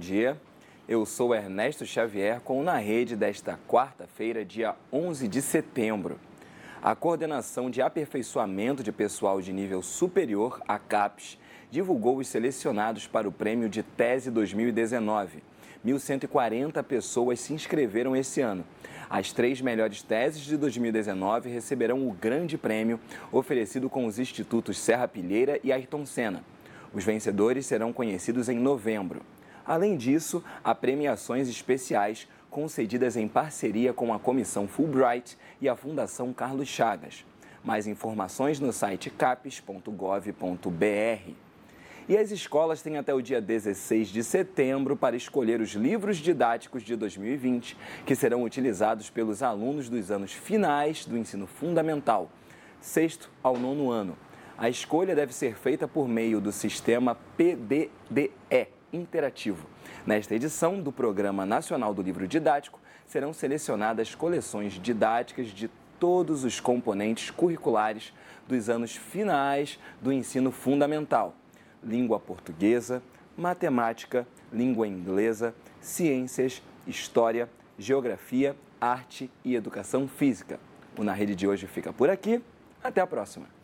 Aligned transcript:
dia. 0.00 0.36
Eu 0.86 1.06
sou 1.06 1.34
Ernesto 1.34 1.86
Xavier 1.86 2.40
com 2.40 2.60
o 2.60 2.62
Na 2.62 2.76
Rede 2.76 3.16
desta 3.16 3.58
quarta-feira, 3.66 4.44
dia 4.44 4.74
11 4.92 5.26
de 5.26 5.40
setembro. 5.40 6.18
A 6.82 6.94
Coordenação 6.94 7.70
de 7.70 7.80
Aperfeiçoamento 7.80 8.82
de 8.82 8.92
Pessoal 8.92 9.40
de 9.40 9.52
Nível 9.54 9.80
Superior, 9.80 10.60
a 10.68 10.78
CAPES, 10.78 11.38
divulgou 11.70 12.18
os 12.18 12.28
selecionados 12.28 13.06
para 13.06 13.26
o 13.26 13.32
Prêmio 13.32 13.70
de 13.70 13.82
Tese 13.82 14.30
2019. 14.30 15.42
1.140 15.86 16.82
pessoas 16.82 17.40
se 17.40 17.54
inscreveram 17.54 18.14
esse 18.14 18.42
ano. 18.42 18.64
As 19.08 19.32
três 19.32 19.62
melhores 19.62 20.02
teses 20.02 20.42
de 20.42 20.58
2019 20.58 21.48
receberão 21.48 22.06
o 22.06 22.12
grande 22.12 22.58
prêmio 22.58 23.00
oferecido 23.32 23.88
com 23.88 24.04
os 24.04 24.18
institutos 24.18 24.78
Serra 24.78 25.08
Pilheira 25.08 25.58
e 25.64 25.72
Ayrton 25.72 26.04
Senna. 26.04 26.44
Os 26.92 27.02
vencedores 27.02 27.64
serão 27.64 27.92
conhecidos 27.92 28.48
em 28.48 28.58
novembro. 28.58 29.22
Além 29.70 29.96
disso, 29.96 30.42
há 30.64 30.74
premiações 30.74 31.48
especiais 31.48 32.26
concedidas 32.50 33.16
em 33.16 33.28
parceria 33.28 33.92
com 33.92 34.12
a 34.12 34.18
Comissão 34.18 34.66
Fulbright 34.66 35.38
e 35.60 35.68
a 35.68 35.76
Fundação 35.76 36.32
Carlos 36.32 36.66
Chagas. 36.66 37.24
Mais 37.62 37.86
informações 37.86 38.58
no 38.58 38.72
site 38.72 39.10
capes.gov.br. 39.10 41.32
E 42.08 42.16
as 42.16 42.32
escolas 42.32 42.82
têm 42.82 42.98
até 42.98 43.14
o 43.14 43.22
dia 43.22 43.40
16 43.40 44.08
de 44.08 44.24
setembro 44.24 44.96
para 44.96 45.14
escolher 45.14 45.60
os 45.60 45.70
livros 45.74 46.16
didáticos 46.16 46.82
de 46.82 46.96
2020, 46.96 47.76
que 48.04 48.16
serão 48.16 48.42
utilizados 48.42 49.08
pelos 49.08 49.40
alunos 49.40 49.88
dos 49.88 50.10
anos 50.10 50.32
finais 50.32 51.04
do 51.04 51.16
ensino 51.16 51.46
fundamental, 51.46 52.28
sexto 52.80 53.30
ao 53.40 53.56
nono 53.56 53.88
ano. 53.88 54.18
A 54.58 54.68
escolha 54.68 55.14
deve 55.14 55.32
ser 55.32 55.54
feita 55.54 55.86
por 55.86 56.08
meio 56.08 56.40
do 56.40 56.50
sistema 56.50 57.16
PDDE 57.36 58.79
interativo. 58.92 59.66
Nesta 60.06 60.34
edição 60.34 60.80
do 60.80 60.92
Programa 60.92 61.44
Nacional 61.46 61.94
do 61.94 62.02
Livro 62.02 62.26
Didático, 62.26 62.80
serão 63.06 63.32
selecionadas 63.32 64.14
coleções 64.14 64.74
didáticas 64.74 65.48
de 65.48 65.68
todos 65.98 66.44
os 66.44 66.60
componentes 66.60 67.30
curriculares 67.30 68.12
dos 68.48 68.68
anos 68.68 68.96
finais 68.96 69.78
do 70.00 70.12
ensino 70.12 70.50
fundamental: 70.50 71.34
língua 71.82 72.18
portuguesa, 72.18 73.02
matemática, 73.36 74.26
língua 74.52 74.86
inglesa, 74.86 75.54
ciências, 75.80 76.62
história, 76.86 77.48
geografia, 77.78 78.56
arte 78.80 79.30
e 79.44 79.54
educação 79.54 80.08
física. 80.08 80.58
O 80.98 81.04
Na 81.04 81.12
Rede 81.12 81.34
de 81.34 81.46
hoje 81.46 81.66
fica 81.66 81.92
por 81.92 82.10
aqui. 82.10 82.42
Até 82.82 83.00
a 83.00 83.06
próxima! 83.06 83.59